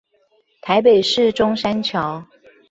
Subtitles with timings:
[0.63, 2.25] 台北市中山橋